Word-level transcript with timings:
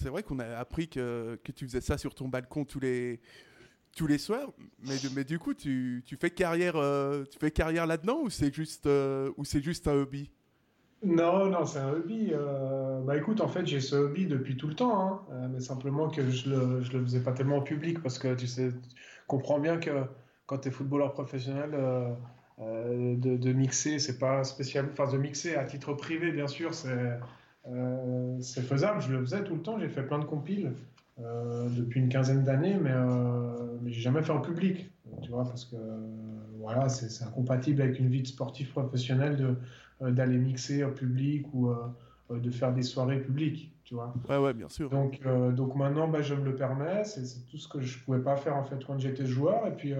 c'est 0.00 0.08
vrai 0.08 0.22
qu'on 0.22 0.38
a 0.38 0.56
appris 0.56 0.88
que, 0.88 1.38
tu 1.54 1.66
faisais 1.66 1.80
ça 1.80 1.98
sur 1.98 2.14
ton 2.14 2.28
balcon 2.28 2.64
tous 2.64 2.80
les, 2.80 3.20
tous 3.96 4.06
les 4.06 4.18
soirs, 4.18 4.50
mais, 4.86 4.94
mais 5.14 5.24
du 5.24 5.38
coup, 5.38 5.52
tu, 5.52 6.02
fais 6.18 6.30
carrière, 6.30 6.76
euh, 6.76 7.24
carrière 7.54 7.86
là-dedans 7.86 8.20
ou 8.22 8.30
c'est 8.30 8.54
juste, 8.54 8.86
euh, 8.86 9.30
juste 9.44 9.88
un 9.88 9.94
hobby? 9.94 10.30
Non, 11.02 11.46
non, 11.46 11.64
c'est 11.64 11.78
un 11.78 11.90
hobby. 11.92 12.32
bah 13.04 13.16
écoute, 13.16 13.40
en 13.40 13.48
fait, 13.48 13.66
j'ai 13.66 13.80
ce 13.80 13.96
hobby 13.96 14.26
depuis 14.26 14.56
tout 14.56 14.68
le 14.68 14.74
temps, 14.74 15.22
hein, 15.30 15.48
mais 15.52 15.60
simplement 15.60 16.08
que 16.10 16.28
je 16.30 16.50
le, 16.50 16.78
le 16.80 17.04
faisais 17.04 17.20
pas 17.20 17.32
tellement 17.32 17.58
en 17.58 17.62
public 17.62 18.02
parce 18.02 18.18
que 18.18 18.34
tu 18.34 18.46
sais, 18.46 18.70
comprends 19.26 19.58
bien 19.58 19.78
que 19.78 20.04
quand 20.46 20.58
tu 20.58 20.68
es 20.68 20.70
footballeur 20.70 21.12
professionnel, 21.12 21.70
de, 22.58 23.36
de, 23.36 23.52
mixer, 23.54 23.98
c'est 23.98 24.18
pas 24.18 24.44
spécial, 24.44 24.90
enfin 24.92 25.10
de 25.10 25.16
mixer 25.16 25.54
à 25.54 25.64
titre 25.64 25.94
privé, 25.94 26.30
bien 26.30 26.46
sûr, 26.46 26.74
c'est 26.74 27.18
c'est 28.40 28.62
faisable. 28.62 29.00
Je 29.00 29.12
le 29.12 29.20
faisais 29.20 29.44
tout 29.44 29.54
le 29.54 29.62
temps. 29.62 29.78
J'ai 29.78 29.88
fait 29.88 30.02
plein 30.02 30.18
de 30.18 30.24
compiles. 30.24 30.72
Euh, 31.22 31.68
depuis 31.76 32.00
une 32.00 32.08
quinzaine 32.08 32.44
d'années, 32.44 32.78
mais, 32.80 32.92
euh, 32.92 33.76
mais 33.82 33.90
j'ai 33.90 34.00
jamais 34.00 34.22
fait 34.22 34.32
en 34.32 34.40
public, 34.40 34.90
tu 35.20 35.30
vois, 35.30 35.44
parce 35.44 35.66
que 35.66 35.76
voilà, 36.58 36.88
c'est 36.88 37.24
incompatible 37.24 37.82
avec 37.82 37.98
une 37.98 38.08
vie 38.08 38.22
de 38.22 38.26
sportif 38.26 38.70
professionnel 38.70 39.56
euh, 40.00 40.10
d'aller 40.10 40.38
mixer 40.38 40.82
en 40.82 40.90
public 40.90 41.46
ou 41.52 41.72
de 42.30 42.50
faire 42.50 42.72
des 42.72 42.82
soirées 42.82 43.20
publiques, 43.20 43.74
tu 43.84 43.94
vois. 43.94 44.14
Ouais, 44.28 44.38
ouais, 44.38 44.54
bien 44.54 44.68
sûr. 44.68 44.88
Donc, 44.88 45.20
donc 45.54 45.74
maintenant, 45.74 46.08
bah, 46.08 46.22
je 46.22 46.34
me 46.34 46.44
le 46.44 46.54
permets. 46.54 47.04
C'est 47.04 47.46
tout 47.50 47.58
ce 47.58 47.68
que 47.68 47.80
je 47.80 47.98
pouvais 48.02 48.20
pas 48.20 48.36
faire 48.36 48.56
en 48.56 48.64
fait 48.64 48.82
quand 48.86 48.98
j'étais 48.98 49.26
joueur. 49.26 49.66
Et 49.66 49.72
puis, 49.72 49.92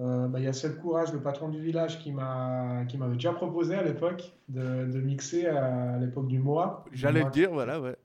bah, 0.00 0.38
il 0.38 0.44
y 0.44 0.48
a 0.48 0.52
Seb 0.52 0.78
Courage, 0.78 1.12
le 1.12 1.20
patron 1.20 1.48
du 1.48 1.60
village, 1.60 1.98
qui 1.98 2.12
m'a 2.12 2.84
qui 2.88 2.96
m'avait 2.96 3.14
déjà 3.14 3.32
proposé 3.32 3.74
à 3.74 3.82
l'époque 3.82 4.32
de, 4.48 4.86
de, 4.86 5.00
mixer 5.00 5.46
à, 5.46 5.98
l'époque 5.98 6.26
du 6.26 6.38
MOA. 6.38 6.84
J'allais 6.92 7.24
le 7.24 7.30
dire, 7.30 7.52
voilà, 7.52 7.80
ouais. 7.80 7.96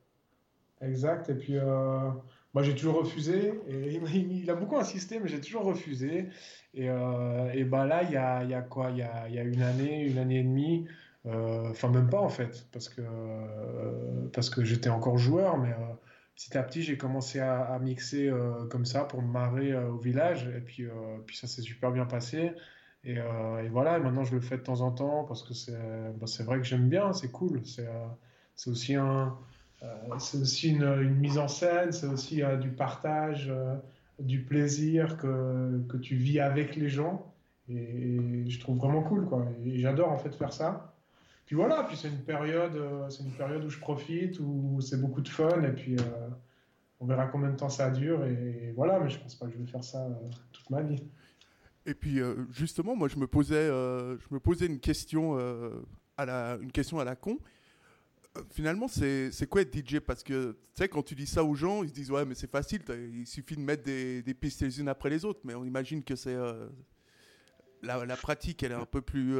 Exact. 0.82 1.30
Et 1.30 1.36
puis, 1.36 1.58
moi, 2.56 2.64
j'ai 2.64 2.74
toujours 2.74 3.00
refusé. 3.00 3.54
Et 3.68 4.00
il, 4.14 4.50
a 4.50 4.56
beaucoup 4.56 4.78
insisté, 4.78 5.20
mais 5.20 5.28
j'ai 5.28 5.42
toujours 5.42 5.64
refusé. 5.64 6.30
Et, 6.74 6.90
euh, 6.90 7.52
et 7.54 7.66
bah 7.66 7.86
là, 7.86 8.04
il 8.04 8.12
y 8.12 8.18
a, 8.18 8.46
y 8.46 8.54
a, 8.54 8.62
quoi? 8.62 8.92
Il 8.92 8.98
y 8.98 9.02
a, 9.02 9.28
y 9.28 9.38
a, 9.38 9.44
une 9.44 9.62
année, 9.62 10.06
une 10.06 10.18
année 10.18 10.40
et 10.40 10.44
demie. 10.44 10.88
Euh, 11.26 11.70
enfin, 11.72 11.90
même 11.90 12.10
pas 12.10 12.22
en 12.22 12.30
fait, 12.30 12.66
parce 12.72 12.88
que, 12.88 13.02
euh, 13.02 14.28
parce 14.32 14.50
que 14.50 14.64
j'étais 14.64 14.90
encore 14.90 15.18
joueur, 15.18 15.58
mais 15.58 15.76
petit 16.36 16.58
à 16.58 16.64
petit, 16.64 16.84
j'ai 16.84 16.98
commencé 16.98 17.40
à, 17.40 17.80
mixer 17.82 18.32
comme 18.70 18.86
ça 18.86 19.06
pour 19.06 19.22
me 19.22 19.32
marrer 19.32 19.74
au 19.76 19.98
village. 19.98 20.48
Et 20.56 20.62
puis, 20.62 20.86
puis 21.26 21.38
ça 21.38 21.48
s'est 21.48 21.62
super 21.62 21.92
bien 21.92 22.06
passé. 22.06 22.52
Et, 23.04 23.14
et, 23.16 23.70
voilà, 23.70 24.00
maintenant 24.00 24.24
je 24.24 24.36
le 24.36 24.42
fais 24.42 24.58
de 24.58 24.64
temps 24.64 24.82
en 24.82 24.92
temps 24.92 25.24
parce 25.24 25.44
que 25.44 25.54
c'est 25.54 25.78
bah, 26.20 26.26
vrai 26.44 26.58
que 26.58 26.66
j'aime 26.66 26.90
bien, 26.90 27.14
c'est 27.14 27.32
cool. 27.32 27.62
C'est 27.66 28.70
aussi 28.70 28.96
un, 28.96 29.38
euh, 29.84 30.16
aussi 30.16 30.70
une, 30.70 31.16
mise 31.16 31.38
en 31.38 31.48
scène, 31.48 31.92
c'est 31.92 32.08
aussi 32.08 32.44
euh, 32.44 32.58
du 32.58 32.70
partage, 32.70 33.48
euh, 33.50 33.76
du 34.20 34.42
plaisir 34.42 35.18
que, 35.18 35.82
que, 35.90 35.98
tu 35.98 36.16
vis 36.16 36.40
avec 36.40 36.76
les 36.76 36.90
gens. 36.90 37.34
Et, 37.70 38.46
je 38.48 38.60
trouve 38.60 38.78
vraiment 38.78 39.02
cool, 39.04 39.26
quoi. 39.26 39.46
Et 39.66 39.80
j'adore 39.80 40.12
en 40.12 40.18
fait 40.18 40.34
faire 40.36 40.54
ça. 40.54 40.95
Puis 41.46 41.56
voilà, 41.56 41.84
puis 41.84 41.96
c'est 41.96 42.08
une 42.08 42.24
période, 42.24 42.74
c'est 43.10 43.24
une 43.24 43.32
période 43.32 43.64
où 43.64 43.70
je 43.70 43.80
profite, 43.80 44.40
où 44.40 44.80
c'est 44.82 45.00
beaucoup 45.00 45.22
de 45.22 45.30
fun, 45.30 45.62
et 45.64 45.74
puis 45.74 45.96
on 47.00 47.06
verra 47.06 47.28
combien 47.28 47.50
de 47.50 47.56
temps 47.56 47.70
ça 47.70 47.92
dure. 47.92 48.26
Et, 48.26 48.74
voilà, 48.76 49.00
mais 49.00 49.10
je 49.10 49.20
pense 49.20 49.36
pas 49.36 49.46
que 49.46 49.52
je 49.52 49.58
vais 49.60 49.68
faire 49.68 49.84
ça 49.84 50.08
toute 50.52 50.70
ma 50.72 50.82
vie. 50.82 51.04
Et 51.86 51.94
puis 51.94 52.20
justement, 52.50 52.96
moi 52.96 53.10
je 53.10 53.18
me 53.18 53.28
posais, 53.28 53.68
je 53.68 54.34
me 54.34 54.40
posais 54.40 54.66
une 54.66 54.80
question 54.80 55.38
à 56.18 56.26
la, 56.26 56.58
une 56.60 56.72
question 56.72 57.00
à 57.00 57.04
la 57.04 57.16
con 57.16 57.38
finalement, 58.52 58.88
c'est 58.88 59.48
quoi 59.50 59.62
être 59.62 59.76
DJ 59.76 60.00
Parce 60.00 60.24
que, 60.24 60.52
tu 60.52 60.58
sais, 60.76 60.90
quand 60.90 61.04
tu 61.04 61.16
dis 61.16 61.26
ça 61.26 61.44
aux 61.44 61.56
gens, 61.56 61.84
ils 61.84 61.90
se 61.90 61.94
disent, 61.94 62.12
ouais, 62.12 62.26
mais 62.26 62.36
c'est 62.36 62.50
facile, 62.50 62.82
il 62.90 63.26
suffit 63.28 63.56
de 63.56 63.62
mettre 63.62 63.84
des, 63.84 64.34
pistes 64.40 64.62
les 64.62 64.80
unes 64.80 64.90
après 64.90 65.10
les 65.10 65.26
autres. 65.26 65.40
Mais 65.44 65.56
on 65.56 65.66
imagine 65.66 66.04
que 66.04 66.16
c'est. 66.16 66.36
Euh, 66.36 66.68
la, 67.82 68.18
pratique, 68.18 68.64
elle 68.64 68.72
est 68.72 68.76
un 68.76 68.86
peu 68.86 69.02
plus. 69.02 69.40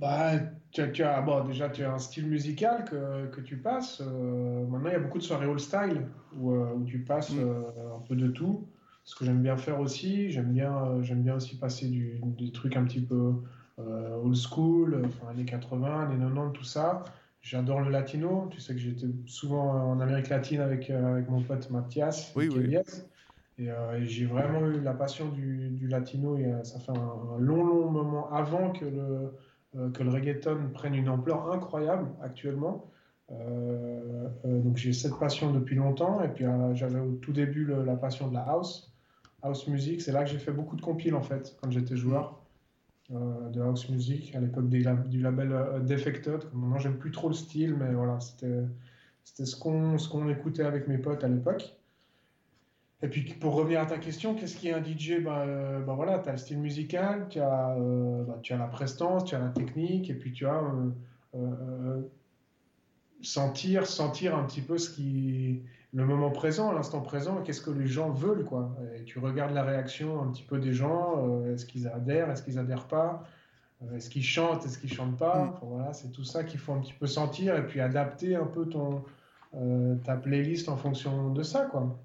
Euh, 0.00 0.06
bah, 0.06 0.32
tu 0.70 0.92
tu 0.92 1.02
as, 1.02 1.20
bon, 1.22 1.44
déjà, 1.44 1.68
tu 1.68 1.84
as 1.84 1.92
un 1.92 1.98
style 1.98 2.26
musical 2.26 2.84
que, 2.84 3.26
que 3.26 3.40
tu 3.40 3.56
passes. 3.56 4.00
Euh, 4.00 4.66
maintenant, 4.66 4.90
il 4.90 4.92
y 4.92 4.96
a 4.96 5.00
beaucoup 5.00 5.18
de 5.18 5.22
soirées 5.22 5.46
all 5.46 5.60
style 5.60 6.02
où, 6.38 6.52
où 6.52 6.84
tu 6.84 7.00
passes 7.00 7.30
mm. 7.30 7.40
un 7.96 8.00
peu 8.00 8.16
de 8.16 8.28
tout. 8.28 8.66
Ce 9.04 9.14
que 9.14 9.24
j'aime 9.24 9.42
bien 9.42 9.56
faire 9.56 9.80
aussi, 9.80 10.30
j'aime 10.30 10.52
bien, 10.52 11.02
j'aime 11.02 11.22
bien 11.22 11.36
aussi 11.36 11.56
passer 11.56 11.86
du, 11.86 12.20
des 12.22 12.50
trucs 12.50 12.76
un 12.76 12.84
petit 12.84 13.00
peu 13.00 13.34
old 13.78 14.34
school, 14.34 15.02
enfin, 15.06 15.30
années 15.30 15.44
80, 15.44 16.08
années 16.08 16.18
90, 16.18 16.52
tout 16.58 16.64
ça. 16.64 17.04
J'adore 17.46 17.80
le 17.80 17.92
latino. 17.92 18.48
Tu 18.50 18.60
sais 18.60 18.74
que 18.74 18.80
j'étais 18.80 19.06
souvent 19.26 19.92
en 19.92 20.00
Amérique 20.00 20.30
latine 20.30 20.60
avec, 20.60 20.90
euh, 20.90 21.12
avec 21.12 21.30
mon 21.30 21.40
pote 21.42 21.70
Mathias. 21.70 22.32
Oui, 22.34 22.48
oui. 22.48 22.76
Euh, 23.60 24.00
et, 24.00 24.04
j'ai 24.04 24.26
vraiment 24.26 24.66
eu 24.66 24.80
la 24.80 24.92
passion 24.92 25.28
du, 25.28 25.68
du 25.68 25.86
latino. 25.86 26.36
Et, 26.36 26.52
ça 26.64 26.80
fait 26.80 26.90
un, 26.90 27.38
long, 27.38 27.64
long 27.64 27.88
moment 27.88 28.32
avant 28.32 28.72
que 28.72 28.84
le, 28.84 29.00
euh, 29.00 29.28
que 29.92 30.02
le 30.02 30.10
reggaeton 30.10 30.70
prenne 30.72 30.94
une 30.94 31.08
ampleur 31.08 31.52
incroyable 31.52 32.08
actuellement. 32.22 32.90
donc 34.44 34.76
j'ai 34.76 34.92
cette 34.92 35.18
passion 35.18 35.52
depuis 35.52 35.76
longtemps. 35.76 36.22
Et 36.22 36.28
puis 36.28 36.44
j'avais 36.74 37.00
au 37.00 37.12
tout 37.12 37.32
début 37.32 37.66
la 37.84 37.96
passion 37.96 38.28
de 38.28 38.34
la 38.34 38.42
house, 38.42 38.92
house 39.42 39.66
music. 39.68 40.00
C'est 40.00 40.12
là 40.12 40.24
que 40.24 40.30
j'ai 40.30 40.38
fait 40.38 40.52
beaucoup 40.52 40.76
de 40.76 40.82
compiles 40.82 41.14
en 41.14 41.22
fait 41.22 41.56
quand 41.60 41.70
j'étais 41.70 41.96
joueur. 41.96 42.46
Euh, 43.12 43.50
de 43.50 43.60
house 43.60 43.88
music 43.88 44.34
à 44.34 44.40
l'époque 44.40 44.68
du 44.68 44.82
label 44.82 45.52
euh, 45.52 45.78
Defected. 45.78 46.42
Maintenant, 46.52 46.78
j'aime 46.78 46.98
plus 46.98 47.12
trop 47.12 47.28
le 47.28 47.34
style, 47.34 47.76
mais 47.76 47.92
voilà, 47.94 48.18
c'était 48.18 48.64
ce 49.22 49.54
qu'on 49.54 49.96
ce 49.96 50.08
qu'on 50.08 50.28
écoutait 50.28 50.64
avec 50.64 50.88
mes 50.88 50.98
potes 50.98 51.22
à 51.22 51.28
l'époque. 51.28 51.76
Et 53.02 53.08
puis 53.08 53.22
pour 53.34 53.54
revenir 53.54 53.80
à 53.80 53.86
ta 53.86 53.98
question, 53.98 54.34
qu'est-ce 54.34 54.56
qui 54.56 54.68
est 54.68 54.72
un 54.72 54.82
DJ 54.82 55.22
bah, 55.22 55.44
euh, 55.46 55.80
bah 55.80 55.94
voilà, 55.94 56.18
tu 56.18 56.28
as 56.28 56.32
le 56.32 56.38
style 56.38 56.58
musical, 56.58 57.26
tu 57.28 57.40
as, 57.40 57.76
tu 58.42 58.52
as 58.52 58.56
la 58.56 58.66
prestance, 58.66 59.24
tu 59.24 59.34
as 59.34 59.38
la 59.38 59.48
technique, 59.48 60.08
et 60.10 60.14
puis 60.14 60.32
tu 60.32 60.46
as 60.46 60.62
sentir, 63.22 63.86
sentir 63.86 64.36
un 64.36 64.44
petit 64.44 64.60
peu 64.60 64.78
ce 64.78 64.90
qui, 64.90 65.62
le 65.92 66.04
moment 66.04 66.30
présent, 66.30 66.72
l'instant 66.72 67.00
présent, 67.00 67.42
qu'est-ce 67.42 67.60
que 67.60 67.70
les 67.70 67.86
gens 67.86 68.10
veulent, 68.10 68.44
quoi. 68.44 68.76
Et 68.96 69.04
tu 69.04 69.18
regardes 69.18 69.54
la 69.54 69.62
réaction 69.62 70.22
un 70.22 70.30
petit 70.30 70.42
peu 70.42 70.58
des 70.58 70.72
gens, 70.72 71.24
euh, 71.26 71.54
est-ce 71.54 71.66
qu'ils 71.66 71.88
adhèrent, 71.88 72.30
est-ce 72.30 72.42
qu'ils 72.42 72.58
adhèrent 72.58 72.86
pas, 72.86 73.24
euh, 73.82 73.96
est-ce 73.96 74.10
qu'ils 74.10 74.24
chantent, 74.24 74.64
est-ce 74.66 74.78
qu'ils 74.78 74.92
chantent 74.92 75.18
pas? 75.18 75.44
Mm. 75.44 75.58
voilà, 75.62 75.92
c'est 75.92 76.12
tout 76.12 76.24
ça 76.24 76.44
qu'il 76.44 76.60
faut 76.60 76.72
un 76.72 76.80
petit 76.80 76.92
peu 76.92 77.06
sentir 77.06 77.56
et 77.56 77.66
puis 77.66 77.80
adapter 77.80 78.36
un 78.36 78.46
peu 78.46 78.66
ton 78.66 79.04
euh, 79.54 79.94
ta 80.04 80.16
playlist 80.16 80.68
en 80.68 80.76
fonction 80.76 81.30
de 81.30 81.42
ça, 81.42 81.64
quoi. 81.64 81.98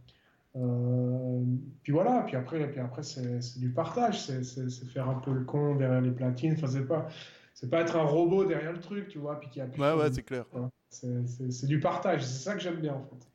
Puis 0.54 1.94
voilà, 1.94 2.24
puis 2.28 2.36
après, 2.36 2.70
puis 2.70 2.80
après 2.80 3.04
c'est 3.04 3.60
du 3.60 3.72
partage, 3.72 4.22
c'est 4.22 4.86
faire 4.86 5.10
un 5.10 5.20
peu 5.20 5.32
le 5.32 5.46
con 5.46 5.76
derrière 5.76 6.02
les 6.02 6.12
platines. 6.12 6.54
Enfin, 6.54 6.68
c'est 6.68 6.88
pas 6.88 7.08
c'est 7.54 7.70
pas 7.70 7.82
être 7.82 7.96
un 7.96 8.04
robot 8.04 8.46
derrière 8.46 8.74
le 8.74 8.80
truc, 8.80 9.08
tu 9.08 9.20
vois, 9.20 9.40
puis 9.40 9.50
qui 9.50 9.62
appuie. 9.62 9.82
Ouais, 9.82 9.94
ouais, 9.94 10.12
c'est 10.12 10.24
clair. 10.24 10.46
C'est 10.90 11.68
du 11.68 11.80
partage, 11.80 12.24
c'est 12.26 12.44
ça 12.44 12.54
que 12.54 12.60
j'aime 12.60 12.82
bien 12.82 12.94
en 12.94 13.04
fait. 13.04 13.28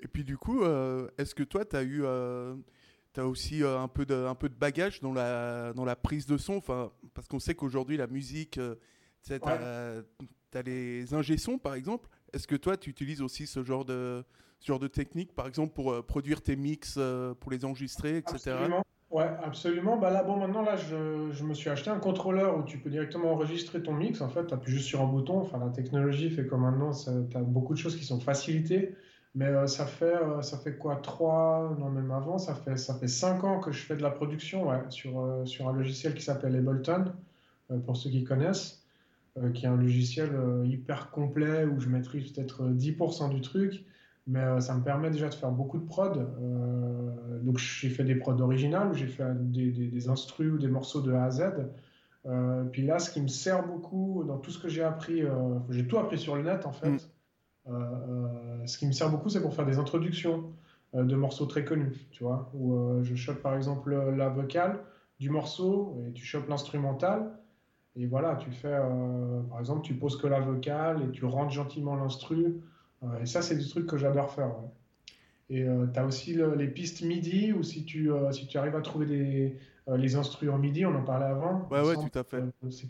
Et 0.00 0.08
puis 0.08 0.24
du 0.24 0.36
coup, 0.36 0.62
euh, 0.62 1.08
est-ce 1.18 1.34
que 1.34 1.42
toi, 1.42 1.64
tu 1.64 1.76
as 1.76 1.82
eu, 1.82 2.02
euh, 2.04 2.54
as 3.16 3.26
aussi 3.26 3.62
euh, 3.62 3.80
un, 3.80 3.88
peu 3.88 4.04
de, 4.04 4.14
un 4.14 4.34
peu 4.34 4.48
de 4.48 4.54
bagage 4.54 5.00
dans 5.00 5.12
la, 5.12 5.72
dans 5.72 5.84
la 5.84 5.96
prise 5.96 6.26
de 6.26 6.36
son? 6.36 6.56
Enfin, 6.56 6.92
Parce 7.14 7.26
qu'on 7.26 7.38
sait 7.38 7.54
qu'aujourd'hui, 7.54 7.96
la 7.96 8.06
musique, 8.06 8.60
tu 9.22 9.32
as, 9.32 10.62
les 10.64 11.14
ingé 11.14 11.36
par 11.62 11.74
exemple. 11.74 12.08
Est-ce 12.34 12.46
que 12.46 12.56
toi, 12.56 12.76
tu 12.76 12.90
utilises 12.90 13.22
aussi 13.22 13.46
ce 13.46 13.62
genre 13.62 13.84
de, 13.84 14.24
ce 14.60 14.66
genre 14.66 14.78
de 14.78 14.88
technique, 14.88 15.34
par 15.34 15.46
exemple, 15.46 15.72
pour 15.72 16.04
produire 16.04 16.42
tes 16.42 16.56
mix, 16.56 16.98
pour 17.40 17.50
les 17.52 17.64
enregistrer, 17.64 18.18
etc. 18.18 18.50
Absolument. 18.50 18.84
Ouais, 19.10 19.30
absolument. 19.44 19.96
Bah 19.96 20.10
là, 20.10 20.24
bon, 20.24 20.36
maintenant, 20.36 20.62
là, 20.62 20.74
je, 20.74 21.30
je, 21.30 21.44
me 21.44 21.54
suis 21.54 21.70
acheté 21.70 21.88
un 21.88 22.00
contrôleur 22.00 22.58
où 22.58 22.64
tu 22.64 22.78
peux 22.78 22.90
directement 22.90 23.32
enregistrer 23.32 23.80
ton 23.80 23.92
mix. 23.92 24.20
En 24.20 24.28
fait, 24.28 24.46
tu 24.46 24.54
appuies 24.54 24.72
juste 24.72 24.86
sur 24.86 25.00
un 25.02 25.06
bouton. 25.06 25.38
Enfin, 25.38 25.58
la 25.58 25.70
technologie 25.70 26.30
fait 26.30 26.46
que 26.46 26.54
maintenant, 26.56 26.90
tu 26.92 27.36
as 27.36 27.40
beaucoup 27.40 27.74
de 27.74 27.78
choses 27.78 27.96
qui 27.96 28.04
sont 28.04 28.18
facilitées. 28.18 28.96
Mais 29.34 29.46
euh, 29.46 29.66
ça 29.66 29.86
fait 29.86 30.04
euh, 30.04 30.42
ça 30.42 30.58
fait 30.58 30.76
quoi? 30.76 30.96
Trois 30.96 31.74
non 31.78 31.90
même 31.90 32.10
avant 32.12 32.38
ça 32.38 32.54
fait 32.54 32.76
ça 32.76 32.94
fait 32.94 33.08
cinq 33.08 33.42
ans 33.42 33.58
que 33.58 33.72
je 33.72 33.84
fais 33.84 33.96
de 33.96 34.02
la 34.02 34.10
production 34.10 34.68
ouais, 34.68 34.82
sur 34.90 35.18
euh, 35.20 35.44
sur 35.44 35.68
un 35.68 35.72
logiciel 35.72 36.14
qui 36.14 36.22
s'appelle 36.22 36.54
Ableton 36.54 37.06
pour 37.84 37.96
ceux 37.96 38.10
qui 38.10 38.22
connaissent 38.24 38.83
qui 39.52 39.64
est 39.64 39.68
un 39.68 39.76
logiciel 39.76 40.30
hyper 40.64 41.10
complet 41.10 41.64
où 41.64 41.80
je 41.80 41.88
maîtrise 41.88 42.30
peut-être 42.32 42.68
10% 42.68 43.30
du 43.30 43.40
truc 43.40 43.84
mais 44.26 44.60
ça 44.60 44.74
me 44.76 44.82
permet 44.82 45.10
déjà 45.10 45.28
de 45.28 45.34
faire 45.34 45.50
beaucoup 45.50 45.78
de 45.78 45.84
prod 45.84 46.28
donc 47.42 47.58
j'ai 47.58 47.88
fait 47.88 48.04
des 48.04 48.14
prods 48.14 48.40
originales 48.40 48.94
j'ai 48.94 49.08
fait 49.08 49.24
des, 49.50 49.72
des, 49.72 49.88
des 49.88 50.08
instrus 50.08 50.52
ou 50.52 50.58
des 50.58 50.68
morceaux 50.68 51.00
de 51.00 51.12
A 51.12 51.24
à 51.24 51.30
Z 51.30 51.42
puis 52.70 52.86
là 52.86 53.00
ce 53.00 53.10
qui 53.10 53.20
me 53.20 53.26
sert 53.28 53.66
beaucoup 53.66 54.22
dans 54.24 54.38
tout 54.38 54.52
ce 54.52 54.60
que 54.60 54.68
j'ai 54.68 54.84
appris 54.84 55.22
j'ai 55.70 55.86
tout 55.88 55.98
appris 55.98 56.18
sur 56.18 56.36
le 56.36 56.42
net 56.42 56.64
en 56.64 56.72
fait 56.72 56.90
mm. 56.90 56.98
Euh, 57.66 57.72
euh, 57.72 58.66
ce 58.66 58.78
qui 58.78 58.86
me 58.86 58.92
sert 58.92 59.10
beaucoup, 59.10 59.28
c'est 59.28 59.40
pour 59.40 59.54
faire 59.54 59.66
des 59.66 59.78
introductions 59.78 60.52
euh, 60.94 61.04
de 61.04 61.16
morceaux 61.16 61.46
très 61.46 61.64
connus, 61.64 62.06
tu 62.10 62.24
vois, 62.24 62.50
où 62.54 63.02
je 63.02 63.14
chope 63.14 63.40
par 63.40 63.54
exemple 63.54 63.94
la 63.94 64.28
vocale 64.28 64.80
du 65.18 65.30
morceau 65.30 65.96
et 66.06 66.12
tu 66.12 66.24
chopes 66.24 66.48
l'instrumental. 66.48 67.30
Et 67.96 68.06
voilà, 68.06 68.36
tu 68.36 68.50
fais, 68.50 68.76
par 69.50 69.60
exemple, 69.60 69.82
tu 69.82 69.94
poses 69.94 70.20
que 70.20 70.26
la 70.26 70.40
vocale 70.40 71.02
et 71.02 71.10
tu 71.12 71.24
rentres 71.24 71.52
gentiment 71.52 71.94
l'instru. 71.94 72.60
et 73.20 73.26
ça, 73.26 73.40
c'est 73.40 73.56
des 73.56 73.68
trucs 73.68 73.86
que 73.86 73.96
j'adore 73.96 74.32
faire. 74.32 74.52
Et 75.48 75.64
tu 75.92 75.98
as 75.98 76.04
aussi 76.04 76.36
les 76.56 76.68
pistes 76.68 77.02
MIDI, 77.02 77.52
ou 77.52 77.62
si 77.62 77.84
tu, 77.84 78.10
si 78.32 78.48
tu 78.48 78.58
arrives 78.58 78.74
à 78.74 78.80
trouver 78.80 79.06
des, 79.06 79.58
les 79.96 80.16
instruments 80.16 80.58
MIDI, 80.58 80.86
on 80.86 80.94
en 80.96 81.04
parlait 81.04 81.26
avant. 81.26 81.68
Ouais, 81.70 81.82
ouais, 81.82 81.94
tout 81.94 82.18
à 82.18 82.24
fait. 82.24 82.42
C'est 82.70 82.88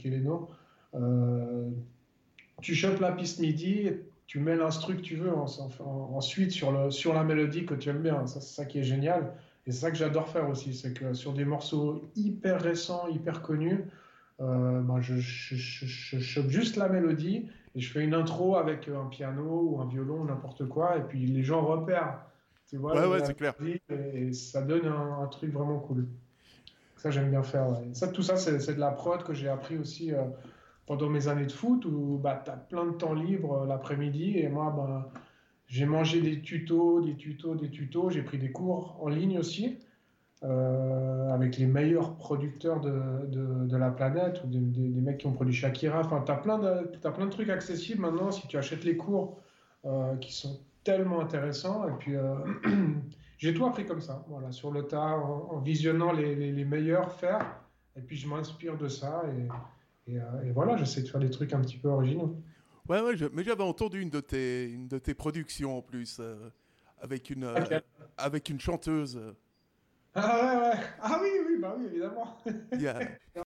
tu 2.61 2.75
chopes 2.75 3.01
la 3.01 3.13
piste 3.13 3.41
MIDI, 3.41 3.91
tu 4.27 4.41
mets 4.41 4.57
l'instru 4.57 4.97
que 4.97 5.03
tu 5.03 5.17
veux 5.17 5.33
ensuite 5.35 6.51
sur, 6.51 6.73
le, 6.73 6.91
sur 6.91 7.13
la 7.13 7.25
mélodie 7.25 7.67
que 7.67 7.75
tu 7.75 7.91
aimes 7.91 8.03
bien. 8.03 8.27
C'est 8.27 8.41
ça 8.41 8.65
qui 8.65 8.79
est 8.79 8.85
génial. 8.85 9.35
Et 9.67 9.73
c'est 9.73 9.81
ça 9.81 9.91
que 9.91 9.97
j'adore 9.97 10.29
faire 10.29 10.49
aussi, 10.49 10.75
c'est 10.75 10.93
que 10.93 11.15
sur 11.15 11.33
des 11.33 11.45
morceaux 11.45 12.11
hyper 12.17 12.61
récents, 12.61 13.09
hyper 13.09 13.43
connus, 13.43 13.85
euh, 14.41 14.81
ben 14.81 15.01
je, 15.01 15.17
je, 15.17 15.55
je, 15.57 16.19
chope 16.19 16.49
juste 16.49 16.77
la 16.77 16.89
mélodie 16.89 17.49
et 17.75 17.81
je 17.81 17.93
fais 17.93 18.03
une 18.03 18.15
intro 18.15 18.57
avec 18.57 18.89
un 18.89 19.07
piano 19.07 19.69
ou 19.71 19.81
un 19.81 19.87
violon, 19.87 20.25
n'importe 20.25 20.69
quoi, 20.69 20.97
et 20.97 21.03
puis 21.03 21.27
les 21.27 21.45
gens 21.45 21.65
repèrent. 21.65 22.19
Tu 22.69 22.77
vois, 22.77 22.95
ouais, 22.95 23.07
ouais, 23.07 23.25
c'est 23.25 23.37
clair. 23.37 23.55
Et, 23.91 24.33
ça 24.33 24.63
donne 24.63 24.87
un, 24.87 25.27
truc 25.27 25.53
vraiment 25.53 25.79
cool. 25.79 26.09
Ça, 26.97 27.11
j'aime 27.11 27.31
bien 27.31 27.43
faire. 27.43 27.67
Ça, 27.93 28.09
tout 28.09 28.23
ça, 28.23 28.37
c'est 28.37 28.75
de 28.75 28.81
la 28.81 28.91
prod 28.91 29.23
que 29.23 29.35
j'ai 29.35 29.49
appris 29.49 29.77
aussi 29.77 30.13
euh, 30.13 30.25
pendant 30.87 31.09
mes 31.09 31.29
années 31.29 31.47
de 31.47 31.53
foot 31.53 31.85
où 31.85 32.19
bah, 32.19 32.43
tu 32.45 32.51
as 32.51 32.57
plein 32.57 32.87
de 32.87 32.93
temps 32.93 33.13
libre 33.13 33.63
euh, 33.63 33.67
l'après-midi 33.67 34.39
et 34.39 34.49
moi, 34.49 34.73
bah, 34.77 35.13
j'ai 35.67 35.85
mangé 35.85 36.21
des 36.21 36.41
tutos, 36.41 37.03
des 37.03 37.17
tutos, 37.17 37.55
des 37.55 37.71
tutos. 37.71 38.11
J'ai 38.11 38.23
pris 38.23 38.39
des 38.39 38.51
cours 38.51 38.99
en 39.01 39.09
ligne 39.09 39.39
aussi 39.39 39.79
euh, 40.45 41.31
avec 41.31 41.57
les 41.57 41.65
meilleurs 41.65 42.17
producteurs 42.17 42.79
de, 42.81 43.25
de, 43.27 43.77
la 43.79 43.91
planète 43.91 44.43
ou 44.45 44.47
des, 44.47 44.59
des, 44.59 45.01
mecs 45.01 45.17
qui 45.17 45.27
ont 45.27 45.33
produit 45.33 45.55
Shakira. 45.55 46.01
Enfin, 46.01 46.23
tu 46.25 46.33
as, 46.33 46.37
plein 46.37 46.59
de, 46.59 46.91
as 47.03 47.11
plein 47.13 47.25
de 47.25 47.31
trucs 47.31 47.49
accessibles 47.49 48.03
maintenant 48.03 48.31
si 48.31 48.47
tu 48.47 48.59
achètes 48.59 48.85
les 48.85 48.95
cours 48.95 49.41
euh, 49.87 50.17
qui 50.17 50.35
sont 50.35 50.61
tellement 50.83 51.21
intéressants. 51.21 51.89
Et 51.89 51.93
puis, 51.99 52.15
euh, 52.15 52.35
j'ai 53.39 53.55
tout 53.55 53.65
appris 53.65 53.87
comme 53.87 54.03
ça, 54.03 54.23
voilà, 54.29 54.53
sur 54.53 54.71
le 54.71 54.87
tas, 54.87 55.17
en, 55.17 55.61
visionnant 55.61 56.13
les, 56.13 56.35
les, 56.35 56.65
meilleurs 56.67 57.11
faire. 57.13 57.63
Et 57.97 58.03
puis, 58.03 58.19
je 58.19 58.29
m'inspire 58.29 58.77
de 58.77 58.89
ça. 58.89 59.23
Et, 60.07 60.13
et, 60.13 60.17
et 60.17 60.51
voilà, 60.53 60.77
j'essaie 60.77 61.01
de 61.01 61.09
faire 61.09 61.21
des 61.21 61.31
trucs 61.31 61.55
un 61.55 61.63
petit 61.63 61.79
peu 61.79 61.89
originaux. 61.89 62.37
Ouais, 62.91 63.01
ouais, 63.01 63.15
mais 63.33 63.45
j'avais 63.45 63.63
entendu 63.63 64.03
une 64.03 64.11
de 64.11 64.21
tes, 64.21 64.71
une 64.71 64.89
de 64.89 64.99
tes 64.99 65.15
productions 65.15 65.79
en 65.79 65.81
plus, 65.81 66.21
avec, 67.01 67.31
une, 67.31 67.51
avec 68.19 68.51
une 68.51 68.61
chanteuse. 68.61 69.19
Ah 70.15 70.37
ouais, 70.39 70.57
ouais. 70.79 70.81
Ah 71.01 71.19
oui, 71.23 71.29
oui, 71.47 71.57
bah 71.59 71.75
oui, 71.77 71.87
évidemment. 71.87 72.37